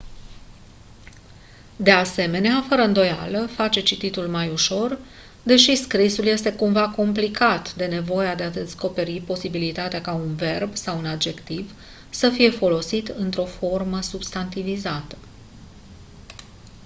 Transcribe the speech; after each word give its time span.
de 1.75 1.91
asemenea 1.91 2.61
fără 2.69 2.81
îndoială 2.81 3.45
face 3.55 3.81
cititul 3.81 4.27
mai 4.27 4.49
ușor 4.49 4.99
deși 5.43 5.75
scrisul 5.75 6.25
este 6.25 6.53
cumva 6.53 6.89
complicat 6.89 7.75
de 7.75 7.85
nevoia 7.85 8.35
de 8.35 8.43
a 8.43 8.49
descoperi 8.49 9.21
posibilitatea 9.25 10.01
ca 10.01 10.13
un 10.13 10.35
verb 10.35 10.75
sau 10.75 10.97
un 10.97 11.05
adjectiv 11.05 11.73
să 12.09 12.29
fie 12.29 12.49
folosit 12.49 13.07
într-o 13.07 13.45
formă 13.45 14.01
substantivizată 14.01 15.17